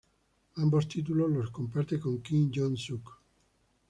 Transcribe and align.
Ambos 0.55 0.87
títulos 0.87 1.29
los 1.29 1.51
comparte 1.51 1.99
con 1.99 2.23
Kim 2.23 2.51
Jong-suk. 2.51 3.19